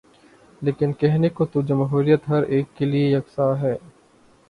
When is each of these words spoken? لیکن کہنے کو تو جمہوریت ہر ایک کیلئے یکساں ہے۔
لیکن 0.61 0.93
کہنے 0.93 1.29
کو 1.29 1.45
تو 1.45 1.61
جمہوریت 1.61 2.27
ہر 2.29 2.43
ایک 2.43 2.75
کیلئے 2.77 3.07
یکساں 3.11 3.55
ہے۔ 3.61 3.75